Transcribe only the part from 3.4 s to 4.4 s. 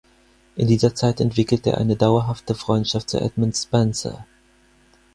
Spenser.